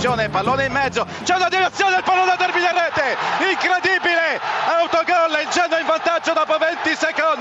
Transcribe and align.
attenzione, 0.00 0.30
pallone 0.30 0.64
in 0.64 0.72
mezzo, 0.72 1.06
c'è 1.24 1.34
una 1.36 1.48
deviazione, 1.48 1.96
il 1.96 2.02
pallone 2.02 2.34
termina 2.38 2.70
in 2.70 2.78
rete, 2.78 3.16
incredibile, 3.50 4.40
autogol, 4.80 5.38
il 5.42 5.48
Genoa 5.50 5.78
in 5.78 5.86
vantaggio 5.86 6.32
dopo 6.32 6.56
20 6.56 6.96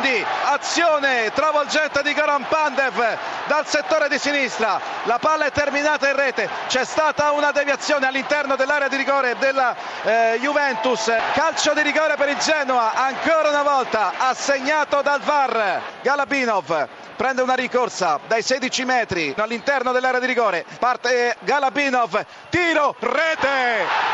secondi, 0.10 0.26
azione 0.46 1.32
travolgente 1.34 2.02
di 2.02 2.14
Goran 2.14 2.46
Pandev 2.48 3.18
dal 3.46 3.66
settore 3.68 4.10
di 4.10 4.18
sinistra, 4.18 4.80
la 5.04 5.20
palla 5.20 5.46
è 5.46 5.52
terminata 5.52 6.10
in 6.10 6.16
rete, 6.16 6.50
c'è 6.68 6.84
stata 6.84 7.32
una 7.32 7.52
deviazione 7.52 8.07
all'interno 8.07 8.56
dell'area 8.56 8.88
di 8.88 8.96
rigore 8.96 9.36
della 9.38 9.75
eh, 10.04 10.38
Juventus, 10.42 11.11
calcio 11.34 11.74
di 11.74 11.82
rigore 11.82 12.16
per 12.16 12.30
il 12.30 12.38
Genoa, 12.38 12.93
ancora 12.93 13.50
una 13.50 13.64
volta 13.64 14.14
assegnato 14.18 15.01
dal 15.01 15.21
VAR, 15.21 15.82
Galabinov 16.01 16.87
prende 17.15 17.42
una 17.42 17.56
ricorsa 17.56 18.18
dai 18.28 18.42
16 18.42 18.86
metri 18.86 19.34
all'interno 19.37 19.92
dell'area 19.92 20.21
di 20.21 20.26
rigore, 20.26 20.65
parte 20.79 21.36
Galabinov, 21.42 22.26
tiro, 22.50 22.96
rete, 23.00 23.86
2 23.86 23.86
a 23.86 24.09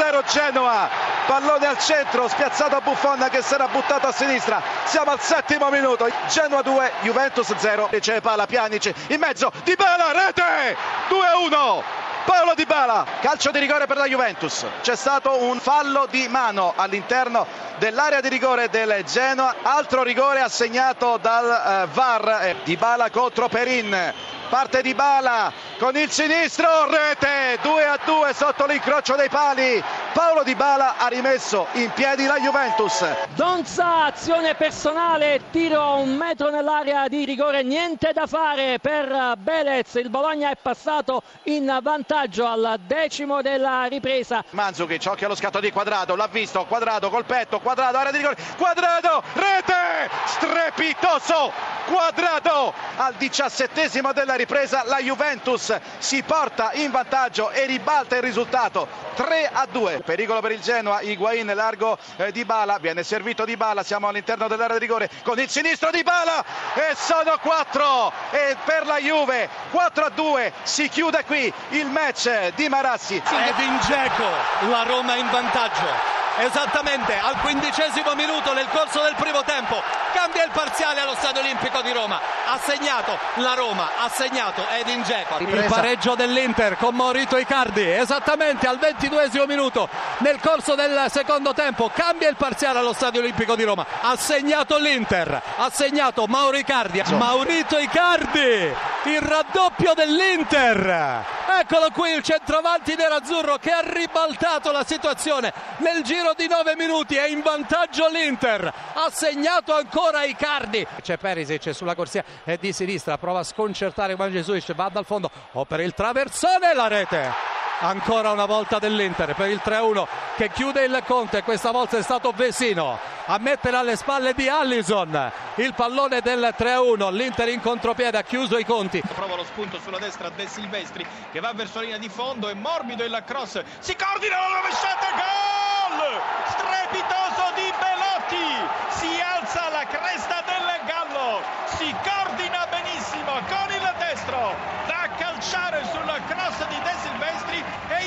0 0.00 0.22
Genoa, 0.22 0.88
pallone 1.26 1.66
al 1.66 1.78
centro, 1.78 2.26
spiazzato 2.26 2.74
a 2.74 2.80
Buffon 2.80 3.28
che 3.30 3.44
era 3.52 3.68
buttato 3.68 4.06
a 4.06 4.12
sinistra, 4.12 4.62
siamo 4.84 5.10
al 5.10 5.20
settimo 5.20 5.68
minuto, 5.68 6.08
Genoa 6.26 6.62
2, 6.62 6.92
Juventus 7.02 7.54
0, 7.54 7.88
riceve 7.90 8.22
palla 8.22 8.46
Pjanic, 8.46 8.94
in 9.08 9.20
mezzo, 9.20 9.52
Di 9.62 9.74
Bala, 9.74 10.12
rete, 10.12 10.74
2 11.08 11.26
a 11.26 11.36
1. 11.36 11.82
Paolo 12.24 12.54
Di 12.54 12.64
Bala, 12.64 13.04
calcio 13.20 13.50
di 13.50 13.58
rigore 13.58 13.86
per 13.86 13.96
la 13.98 14.06
Juventus. 14.06 14.64
C'è 14.80 14.94
stato 14.96 15.42
un 15.42 15.58
fallo 15.58 16.06
di 16.08 16.28
mano 16.28 16.72
all'interno 16.76 17.46
dell'area 17.78 18.20
di 18.20 18.28
rigore 18.28 18.68
del 18.68 19.02
Genoa, 19.04 19.56
altro 19.62 20.02
rigore 20.02 20.40
assegnato 20.40 21.18
dal 21.20 21.88
uh, 21.88 21.92
VAR. 21.92 22.56
Di 22.62 22.76
Bala 22.76 23.10
contro 23.10 23.48
Perin. 23.48 24.38
Parte 24.50 24.82
Di 24.82 24.94
Bala 24.94 25.52
con 25.78 25.96
il 25.96 26.10
sinistro, 26.10 26.90
rete 26.90 27.60
2 27.62 27.86
a 27.86 27.98
2 28.04 28.34
sotto 28.34 28.66
l'incrocio 28.66 29.14
dei 29.14 29.28
pali. 29.28 29.80
Paolo 30.12 30.42
Di 30.42 30.56
Bala 30.56 30.96
ha 30.98 31.06
rimesso 31.06 31.68
in 31.74 31.88
piedi 31.92 32.26
la 32.26 32.36
Juventus. 32.40 33.04
Donza, 33.36 34.06
azione 34.06 34.56
personale, 34.56 35.40
tiro 35.52 35.80
a 35.80 35.94
un 35.94 36.16
metro 36.16 36.50
nell'area 36.50 37.06
di 37.06 37.24
rigore, 37.24 37.62
niente 37.62 38.10
da 38.12 38.26
fare 38.26 38.80
per 38.80 39.36
Belez. 39.38 39.94
Il 39.94 40.10
Bologna 40.10 40.50
è 40.50 40.56
passato 40.60 41.22
in 41.44 41.78
vantaggio 41.80 42.44
al 42.44 42.80
decimo 42.86 43.42
della 43.42 43.84
ripresa. 43.84 44.42
Manzukic, 44.50 45.06
occhio 45.06 45.26
allo 45.26 45.36
scatto 45.36 45.60
di 45.60 45.70
Quadrado, 45.70 46.16
l'ha 46.16 46.26
visto, 46.26 46.64
Quadrado 46.64 47.08
col 47.08 47.24
petto, 47.24 47.60
Quadrado, 47.60 47.98
area 47.98 48.10
di 48.10 48.18
rigore, 48.18 48.36
Quadrado, 48.56 49.22
rete, 49.34 50.10
strepitoso, 50.24 51.52
Quadrado 51.90 52.72
al 52.98 53.14
diciassettesimo 53.14 54.12
della 54.12 54.34
ripresa, 54.34 54.84
la 54.86 55.00
Juventus 55.00 55.76
si 55.98 56.22
porta 56.22 56.70
in 56.74 56.92
vantaggio 56.92 57.50
e 57.50 57.66
ribalta 57.66 58.14
il 58.14 58.22
risultato. 58.22 58.86
3 59.16 59.50
a 59.52 59.66
2. 59.68 60.02
Pericolo 60.04 60.40
per 60.40 60.52
il 60.52 60.60
Genoa, 60.60 61.00
Higuain 61.00 61.50
largo 61.52 61.98
eh, 62.14 62.30
di 62.30 62.44
Bala, 62.44 62.78
viene 62.78 63.02
servito 63.02 63.44
di 63.44 63.56
Bala, 63.56 63.82
siamo 63.82 64.06
all'interno 64.06 64.46
dell'area 64.46 64.78
di 64.78 64.86
rigore. 64.86 65.10
Con 65.24 65.40
il 65.40 65.48
sinistro 65.48 65.90
di 65.90 66.04
Bala. 66.04 66.44
E 66.74 66.94
sono 66.94 67.36
4 67.42 68.12
e 68.30 68.56
per 68.64 68.86
la 68.86 68.98
Juve 68.98 69.48
4 69.72 70.04
a 70.04 70.10
2 70.10 70.52
si 70.62 70.88
chiude 70.88 71.24
qui 71.24 71.52
il 71.70 71.86
match 71.86 72.52
di 72.54 72.68
Marassi. 72.68 73.16
Edin 73.16 73.78
Dzeko, 73.78 74.68
la 74.70 74.84
Roma 74.84 75.16
in 75.16 75.28
vantaggio 75.28 76.19
esattamente 76.38 77.18
al 77.18 77.40
quindicesimo 77.40 78.14
minuto 78.14 78.52
nel 78.52 78.68
corso 78.68 79.02
del 79.02 79.14
primo 79.16 79.42
tempo 79.42 79.82
cambia 80.12 80.44
il 80.44 80.50
parziale 80.52 81.00
allo 81.00 81.14
Stadio 81.14 81.40
Olimpico 81.40 81.80
di 81.82 81.92
Roma. 81.92 82.20
Ha 82.46 82.58
segnato 82.58 83.18
la 83.34 83.54
Roma 83.54 83.90
ha 83.98 84.08
segnato 84.08 84.62
Edin 84.78 85.02
Dzeko 85.02 85.38
il 85.38 85.64
pareggio 85.68 86.14
dell'Inter 86.14 86.76
con 86.76 86.94
Maurito 86.94 87.36
Icardi 87.36 87.88
esattamente 87.88 88.66
al 88.66 88.78
ventiduesimo 88.78 89.46
minuto 89.46 89.88
nel 90.18 90.40
corso 90.40 90.74
del 90.74 91.06
secondo 91.10 91.52
tempo 91.54 91.90
cambia 91.92 92.28
il 92.28 92.36
parziale 92.36 92.78
allo 92.78 92.92
Stadio 92.92 93.20
Olimpico 93.20 93.54
di 93.54 93.64
Roma. 93.64 93.86
Ha 94.02 94.16
segnato 94.16 94.78
l'Inter 94.78 95.40
ha 95.56 95.70
segnato 95.70 96.26
Mauro 96.26 96.56
Icardi. 96.56 97.02
Maurito 97.16 97.78
Icardi 97.78 98.74
il 99.04 99.20
raddoppio 99.20 99.94
dell'Inter 99.94 101.38
eccolo 101.58 101.90
qui 101.90 102.12
il 102.12 102.22
centravanti 102.22 102.94
nerazzurro 102.94 103.56
che 103.56 103.70
ha 103.70 103.80
ribaltato 103.80 104.70
la 104.70 104.84
situazione 104.84 105.52
nel 105.78 106.02
giro 106.02 106.34
di 106.36 106.46
9 106.46 106.76
minuti 106.76 107.16
è 107.16 107.26
in 107.26 107.40
vantaggio 107.40 108.08
l'Inter. 108.08 108.72
Ha 108.94 109.08
segnato 109.10 109.74
ancora 109.74 110.24
Icardi. 110.24 110.86
C'è 111.00 111.16
Perisic 111.16 111.74
sulla 111.74 111.94
corsia 111.94 112.24
di 112.58 112.72
sinistra. 112.72 113.18
Prova 113.18 113.40
a 113.40 113.44
sconcertare 113.44 114.14
Juan 114.14 114.30
Jesus 114.30 114.74
va 114.74 114.88
dal 114.92 115.04
fondo. 115.04 115.30
O 115.52 115.64
per 115.64 115.80
il 115.80 115.94
traversone 115.94 116.74
la 116.74 116.88
rete 116.88 117.69
ancora 117.80 118.30
una 118.30 118.46
volta 118.46 118.78
dell'Inter 118.78 119.34
per 119.34 119.48
il 119.48 119.60
3-1 119.64 120.06
che 120.36 120.50
chiude 120.50 120.84
il 120.84 121.02
Conte 121.06 121.42
questa 121.42 121.70
volta 121.70 121.98
è 121.98 122.02
stato 122.02 122.32
Vesino 122.34 122.98
a 123.26 123.38
mettere 123.38 123.76
alle 123.76 123.94
spalle 123.94 124.34
di 124.34 124.48
Allison. 124.48 125.30
Il 125.56 125.72
pallone 125.74 126.20
del 126.20 126.52
3-1 126.56 127.12
l'Inter 127.12 127.48
in 127.48 127.60
contropiede 127.60 128.18
ha 128.18 128.22
chiuso 128.22 128.58
i 128.58 128.64
conti. 128.64 129.00
Prova 129.14 129.36
lo 129.36 129.44
spunto 129.44 129.78
sulla 129.78 129.98
destra 129.98 130.30
De 130.30 130.48
Silvestri 130.48 131.06
che 131.30 131.38
va 131.38 131.52
verso 131.54 131.78
la 131.78 131.84
linea 131.84 131.98
di 131.98 132.08
fondo 132.08 132.48
è 132.48 132.54
morbido 132.54 133.04
il 133.04 133.22
cross. 133.24 133.62
Si 133.78 133.94
coordina 133.94 134.36
la 134.36 134.58
rovesciata 134.58 135.06
gol 135.14 136.20
strepitoso 136.48 137.44
di 137.54 137.72
Belotti 137.78 138.50
si 138.98 139.20
alza 139.20 139.68
la 139.70 139.86
cresta 139.86 140.42
del 140.46 140.66
Gallo 140.86 141.40
si 141.76 141.94
coordina 142.02 142.66
benissimo 142.68 143.32
con 143.46 143.70
il 143.70 143.94
destro 143.98 144.54
da 144.86 145.08
calciare 145.16 145.84
sul 145.92 146.10
cross 146.26 146.66
di 146.66 146.78
De 146.82 146.94
Silvestri 147.02 147.64
e 147.88 148.06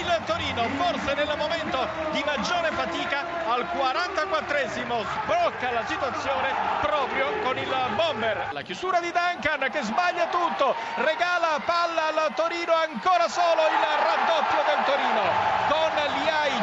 Torino 0.53 0.83
forse 0.83 1.13
nel 1.15 1.33
momento 1.37 1.87
di 2.11 2.23
maggiore 2.25 2.69
fatica 2.71 3.25
al 3.47 3.65
44esimo 3.73 5.03
sblocca 5.03 5.71
la 5.71 5.85
situazione 5.87 6.49
proprio 6.81 7.39
con 7.41 7.57
il 7.57 7.75
bomber. 7.95 8.49
La 8.51 8.61
chiusura 8.61 8.99
di 8.99 9.11
Duncan 9.11 9.69
che 9.71 9.81
sbaglia 9.81 10.27
tutto 10.27 10.75
regala 10.95 11.59
palla 11.65 12.07
al 12.07 12.33
Torino 12.35 12.73
ancora 12.73 13.27
solo 13.27 13.61
il 13.65 13.81
raddoppio 13.81 14.63
del 14.65 14.83
Torino 14.85 15.92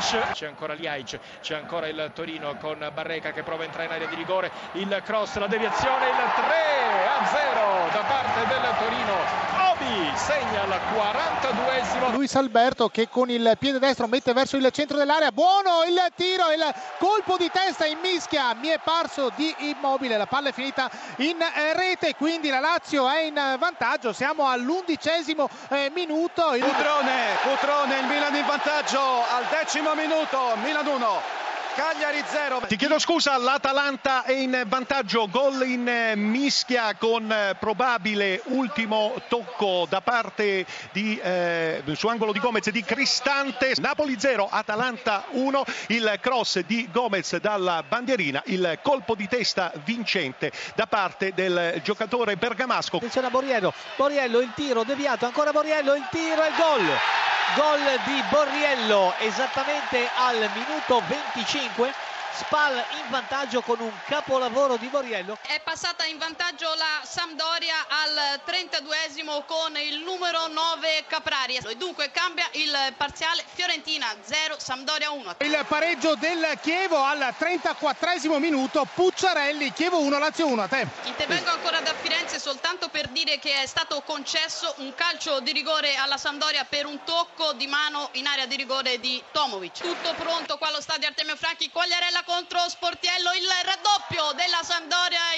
Liaic 0.00 0.32
c'è 0.32 0.46
ancora 0.46 0.72
Liaic 0.72 1.18
c'è 1.42 1.54
ancora 1.54 1.86
il 1.86 2.10
Torino 2.14 2.56
con 2.56 2.90
Barreca 2.94 3.32
che 3.32 3.42
prova 3.42 3.62
a 3.62 3.66
entrare 3.66 3.86
in 3.86 3.92
area 3.92 4.08
di 4.08 4.14
rigore. 4.14 4.50
Il 4.72 5.02
cross 5.04 5.36
la 5.36 5.46
deviazione 5.46 6.08
il 6.08 6.14
3 6.14 7.00
a 7.18 7.26
0 7.26 7.88
da 7.92 8.04
parte 8.08 8.46
del 8.46 8.74
Torino. 8.78 9.48
Obi 9.70 10.16
segna 10.16 10.62
al 10.62 10.80
42esimo 10.94 12.12
Luis 12.12 12.34
Alberto 12.34 12.88
che 12.88 13.08
con 13.08 13.28
il 13.28 13.56
piede 13.58 13.78
destro 13.78 14.06
mette 14.06 14.32
verso 14.32 14.56
il 14.56 14.70
centro 14.72 14.96
dell'area. 14.96 15.32
Buono 15.32 15.84
il 15.86 16.00
tiro 16.16 16.50
il 16.50 16.74
colpo 16.98 17.36
di 17.36 17.50
testa 17.50 17.84
in 17.84 17.98
mischia. 18.00 18.54
Mi 18.54 18.68
è 18.68 18.80
parso 18.82 19.30
di 19.36 19.54
immobile. 19.58 20.16
La 20.16 20.26
palla 20.26 20.48
è 20.48 20.52
finita 20.52 20.90
in 21.16 21.36
rete 21.74 22.14
quindi 22.16 22.48
la 22.48 22.60
Lazio 22.60 23.08
è 23.08 23.20
in 23.22 23.34
vantaggio. 23.58 24.14
Siamo 24.14 24.48
all'undicesimo 24.48 25.48
minuto. 25.92 26.54
Il... 26.54 26.62
Cutrone, 26.62 27.36
Cutrone 27.42 27.98
il 27.98 28.06
Milan 28.06 28.34
in 28.34 28.46
vantaggio. 28.46 28.98
Al 28.98 29.46
decimo 29.50 29.89
minuto 29.94 30.56
Milan 30.62 30.86
1 30.86 31.40
Cagliari 31.74 32.22
0. 32.26 32.62
Ti 32.66 32.76
chiedo 32.76 32.98
scusa, 32.98 33.38
l'Atalanta 33.38 34.24
è 34.24 34.32
in 34.32 34.64
vantaggio, 34.66 35.28
gol 35.30 35.64
in 35.66 36.12
mischia 36.16 36.94
con 36.96 37.32
probabile 37.58 38.42
ultimo 38.46 39.14
tocco 39.28 39.86
da 39.88 40.00
parte 40.00 40.66
di 40.92 41.18
eh, 41.18 41.82
su 41.92 42.08
angolo 42.08 42.32
di 42.32 42.40
Gomez 42.40 42.68
di 42.70 42.82
Cristante. 42.82 43.74
Napoli 43.78 44.18
0, 44.18 44.48
Atalanta 44.50 45.24
1, 45.30 45.64
il 45.88 46.18
cross 46.20 46.58
di 46.60 46.88
Gomez 46.92 47.36
dalla 47.36 47.84
bandierina, 47.86 48.42
il 48.46 48.80
colpo 48.82 49.14
di 49.14 49.28
testa 49.28 49.72
vincente 49.84 50.50
da 50.74 50.86
parte 50.86 51.32
del 51.34 51.80
giocatore 51.84 52.36
bergamasco. 52.36 52.96
Attenzione 52.96 53.28
a 53.28 53.30
Borriello, 53.30 53.72
Borriello 53.96 54.40
il 54.40 54.50
tiro 54.54 54.82
deviato, 54.82 55.24
ancora 55.24 55.52
Borriello 55.52 55.94
il 55.94 56.06
tiro 56.10 56.42
e 56.42 56.48
il 56.48 56.54
gol. 56.56 57.19
Gol 57.56 57.80
di 58.04 58.22
Borriello 58.30 59.14
esattamente 59.18 60.08
al 60.14 60.48
minuto 60.54 61.02
25. 61.08 61.92
Spal 62.32 62.74
in 62.74 63.10
vantaggio 63.10 63.60
con 63.60 63.80
un 63.80 63.92
capolavoro 64.06 64.76
di 64.76 64.86
Borriello. 64.86 65.38
È 65.42 65.60
passata 65.62 66.04
in 66.04 66.16
vantaggio 66.18 66.72
la 66.74 67.00
Sampdoria 67.02 67.74
al 67.88 68.40
32esimo 68.46 69.44
con 69.46 69.76
il 69.76 69.98
numero 69.98 70.46
9 70.46 71.04
Caprari. 71.06 71.56
E 71.56 71.76
dunque 71.76 72.10
cambia 72.10 72.48
il 72.52 72.72
parziale 72.96 73.44
Fiorentina 73.52 74.06
0, 74.22 74.56
Sampdoria 74.58 75.10
1. 75.10 75.36
Il 75.40 75.64
pareggio 75.66 76.14
del 76.14 76.58
Chievo 76.62 77.02
al 77.02 77.34
34esimo 77.38 78.38
minuto, 78.38 78.86
Pucciarelli, 78.94 79.72
Chievo 79.72 79.98
1, 79.98 80.18
Lazio 80.18 80.46
1. 80.46 80.62
A 80.62 80.68
te. 80.68 80.86
Intervengo 81.04 81.50
ancora 81.50 81.80
da 81.80 81.92
Firenze 82.00 82.38
soltanto 82.38 82.88
per 82.88 83.08
dire 83.08 83.38
che 83.38 83.62
è 83.62 83.66
stato 83.66 84.00
concesso 84.02 84.74
un 84.78 84.94
calcio 84.94 85.40
di 85.40 85.52
rigore 85.52 85.96
alla 85.96 86.16
Sampdoria 86.16 86.64
per 86.64 86.86
un 86.86 87.02
tocco 87.04 87.52
di 87.54 87.66
mano 87.66 88.08
in 88.12 88.26
area 88.26 88.46
di 88.46 88.56
rigore 88.56 89.00
di 89.00 89.22
Tomovic. 89.32 89.80
Tutto 89.80 90.14
pronto 90.14 90.56
qua 90.58 90.68
allo 90.68 90.80
stadio 90.80 91.08
Artemio 91.08 91.36
Franchi, 91.36 91.70
Quagliarella 91.70 92.19
contro 92.24 92.58
Sportiello, 92.68 93.32
il 93.32 93.48
raddoppio 93.64 94.32
della 94.32 94.62
Sampdoria, 94.62 95.34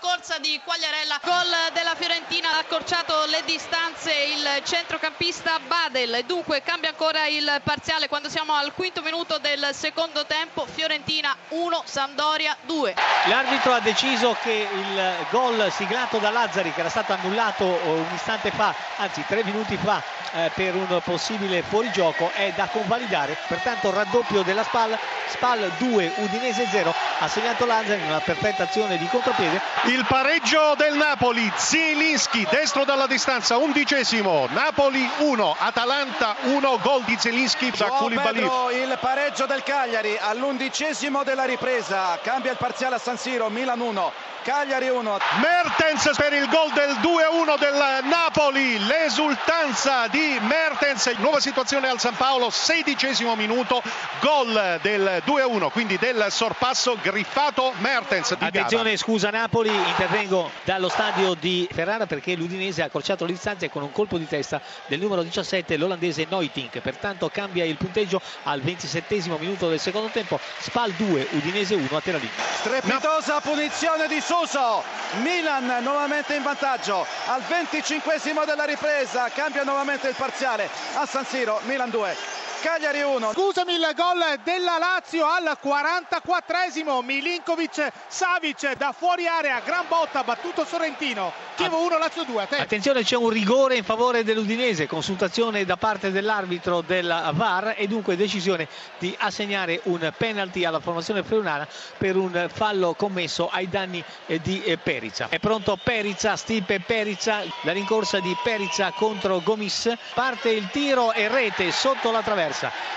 corsa 0.00 0.38
di 0.38 0.58
Quagliarella, 0.64 1.20
gol 1.22 1.72
della 1.74 1.94
Fiorentina, 1.94 2.54
ha 2.54 2.58
accorciato 2.58 3.26
le 3.26 3.42
distanze 3.44 4.10
il 4.12 4.62
centrocampista 4.64 5.58
Badel. 5.66 6.24
Dunque 6.24 6.62
cambia 6.62 6.88
ancora 6.88 7.26
il 7.26 7.60
parziale 7.62 8.08
quando 8.08 8.30
siamo 8.30 8.54
al 8.54 8.72
quinto 8.72 9.02
minuto 9.02 9.38
del 9.38 9.68
secondo 9.72 10.24
tempo. 10.24 10.66
Fiorentina 10.66 11.36
1, 11.48 11.82
Sampdoria 11.84 12.56
2. 12.62 12.94
L'arbitro 13.26 13.74
ha 13.74 13.80
deciso 13.80 14.36
che 14.42 14.66
il 14.72 15.14
gol 15.30 15.70
siglato 15.70 16.18
da 16.18 16.30
Lazzari, 16.30 16.72
che 16.72 16.80
era 16.80 16.88
stato 16.88 17.12
annullato 17.12 17.64
un 17.66 18.06
istante 18.14 18.50
fa, 18.50 18.74
anzi 18.96 19.22
tre 19.26 19.44
minuti 19.44 19.76
fa, 19.76 20.02
eh, 20.32 20.50
per 20.54 20.74
un 20.74 21.00
possibile 21.04 21.62
fuorigioco, 21.62 22.30
è 22.32 22.52
da 22.56 22.68
convalidare. 22.68 23.36
Pertanto 23.46 23.90
raddoppio 23.90 24.42
della 24.42 24.64
Spal, 24.64 24.98
Spal 25.28 25.70
2, 25.76 26.12
Udinese 26.16 26.66
0. 26.66 26.94
Ha 27.18 27.28
segnato 27.28 27.66
Lazzari 27.66 28.00
in 28.00 28.08
una 28.08 28.20
perfetta 28.20 28.62
azione 28.62 28.96
di 28.96 29.06
contropiede. 29.06 29.60
Il 29.90 30.06
pareggio 30.06 30.74
del 30.76 30.94
Napoli, 30.94 31.50
Zielinski, 31.56 32.46
destro 32.48 32.84
dalla 32.84 33.08
distanza, 33.08 33.56
undicesimo. 33.56 34.46
Napoli 34.50 35.04
1, 35.18 35.56
Atalanta 35.58 36.36
1, 36.42 36.78
gol 36.80 37.02
di 37.02 37.16
Zielinski 37.18 37.72
da 37.76 37.88
Koulibaly. 37.88 38.48
Il 38.72 38.96
pareggio 39.00 39.46
del 39.46 39.64
Cagliari 39.64 40.16
all'undicesimo 40.16 41.24
della 41.24 41.42
ripresa. 41.44 42.20
Cambia 42.22 42.52
il 42.52 42.56
parziale 42.56 42.94
a 42.94 42.98
San 42.98 43.18
Siro, 43.18 43.48
Milan 43.48 43.80
1, 43.80 44.12
Cagliari 44.44 44.88
1. 44.88 45.18
Mertens 45.40 46.08
per 46.16 46.34
il 46.34 46.48
gol 46.48 46.70
del 46.70 46.94
2-1 47.00 47.58
del 47.58 48.04
Napoli, 48.04 48.78
l'esultanza 48.86 50.06
di 50.06 50.38
Mertens, 50.42 51.06
nuova 51.16 51.40
situazione 51.40 51.88
al 51.88 51.98
San 51.98 52.14
Paolo, 52.14 52.48
sedicesimo 52.50 53.34
minuto, 53.34 53.82
gol 54.20 54.78
del 54.82 55.20
2-1, 55.26 55.70
quindi 55.72 55.98
del 55.98 56.26
sorpasso 56.30 56.96
griffato 57.02 57.72
Mertens. 57.78 58.36
Di 58.36 58.44
Attenzione, 58.44 58.96
scusa 58.96 59.30
Napoli, 59.30 59.69
intervengo 59.74 60.50
dallo 60.64 60.88
stadio 60.88 61.34
di 61.34 61.68
Ferrara 61.70 62.06
perché 62.06 62.34
l'Udinese 62.34 62.82
ha 62.82 62.86
accorciato 62.86 63.24
le 63.24 63.32
distanze 63.32 63.68
con 63.70 63.82
un 63.82 63.92
colpo 63.92 64.18
di 64.18 64.26
testa 64.26 64.60
del 64.86 65.00
numero 65.00 65.22
17, 65.22 65.76
l'olandese 65.76 66.26
Neutink, 66.28 66.80
pertanto 66.80 67.28
cambia 67.28 67.64
il 67.64 67.76
punteggio 67.76 68.20
al 68.44 68.60
27 68.60 69.08
minuto 69.38 69.68
del 69.68 69.80
secondo 69.80 70.08
tempo, 70.08 70.38
Spal 70.58 70.92
2, 70.92 71.28
Udinese 71.32 71.74
1 71.74 71.96
a 71.96 72.00
Teradì. 72.00 72.28
Strepitosa 72.58 73.40
punizione 73.40 74.06
di 74.08 74.20
Suso, 74.20 74.82
Milan 75.22 75.82
nuovamente 75.82 76.34
in 76.34 76.42
vantaggio. 76.42 77.06
Al 77.26 77.42
25 77.42 78.18
della 78.44 78.64
ripresa, 78.64 79.28
cambia 79.30 79.64
nuovamente 79.64 80.08
il 80.08 80.14
parziale. 80.14 80.68
A 80.94 81.06
San 81.06 81.24
Siro, 81.24 81.60
Milan 81.64 81.90
2. 81.90 82.49
Cagliari 82.60 83.00
1. 83.00 83.32
Scusami 83.32 83.72
il 83.72 83.90
gol 83.96 84.38
della 84.44 84.76
Lazio 84.78 85.26
al 85.26 85.56
44esimo. 85.62 87.02
Milinkovic 87.02 87.90
Savic 88.06 88.76
da 88.76 88.92
fuori 88.96 89.26
area, 89.26 89.62
gran 89.64 89.86
botta, 89.88 90.22
battuto 90.22 90.66
Sorrentino. 90.66 91.32
Chievo 91.56 91.82
1, 91.82 91.96
Lazio 91.96 92.24
2. 92.24 92.42
A 92.42 92.46
te. 92.46 92.56
Attenzione, 92.56 93.02
c'è 93.02 93.16
un 93.16 93.30
rigore 93.30 93.76
in 93.76 93.84
favore 93.84 94.24
dell'Udinese, 94.24 94.86
consultazione 94.86 95.64
da 95.64 95.78
parte 95.78 96.10
dell'arbitro 96.10 96.82
della 96.82 97.30
VAR 97.34 97.74
e 97.78 97.86
dunque 97.86 98.14
decisione 98.14 98.68
di 98.98 99.14
assegnare 99.18 99.80
un 99.84 100.12
penalty 100.16 100.64
alla 100.64 100.80
formazione 100.80 101.22
friulana 101.22 101.66
per 101.96 102.16
un 102.16 102.46
fallo 102.52 102.92
commesso 102.92 103.48
ai 103.48 103.70
danni 103.70 104.04
eh, 104.26 104.38
di 104.38 104.62
eh, 104.64 104.76
Perica. 104.76 105.28
È 105.30 105.38
pronto 105.38 105.78
Perica, 105.82 106.36
Stipe 106.36 106.80
Perica, 106.80 107.42
la 107.62 107.72
rincorsa 107.72 108.20
di 108.20 108.36
Perica 108.42 108.92
contro 108.92 109.40
Gomis. 109.40 109.90
Parte 110.12 110.50
il 110.50 110.68
tiro 110.70 111.12
e 111.12 111.28
rete 111.28 111.72
sotto 111.72 112.10
la 112.10 112.20
traversa. 112.20 112.49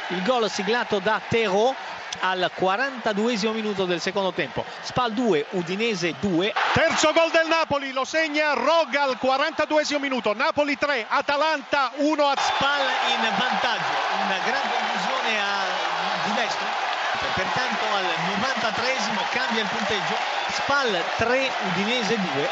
Il 0.10 0.24
gol 0.24 0.50
siglato 0.50 1.00
da 1.00 1.22
Tero 1.28 1.76
al 2.20 2.50
42 2.54 3.38
minuto 3.52 3.86
del 3.86 4.00
secondo 4.00 4.32
tempo. 4.32 4.64
Spal 4.82 5.14
2, 5.14 5.48
Udinese 5.52 6.16
2. 6.20 6.54
Terzo 6.74 7.12
gol 7.14 7.32
del 7.32 7.48
Napoli, 7.48 7.92
lo 7.92 8.06
segna 8.06 8.54
Rogga 8.54 9.04
al 9.04 9.18
42 9.18 10.00
minuto. 10.00 10.34
Napoli 10.34 10.78
3, 10.78 11.06
Atalanta 11.08 11.92
1 11.96 12.24
a 12.24 12.34
Spal 12.38 12.86
in 13.10 13.22
vantaggio. 13.38 13.94
Una 14.24 14.38
gran 14.46 14.62
conclusione 14.62 15.40
a... 15.40 16.26
di 16.26 16.34
destro. 16.34 16.66
Pertanto 17.36 17.86
al 17.96 18.06
93 18.38 18.94
cambia 19.32 19.64
il 19.64 19.68
punteggio. 19.68 20.16
Spal 20.50 21.04
3, 21.18 21.52
Udinese 21.70 22.16
2. 22.34 22.50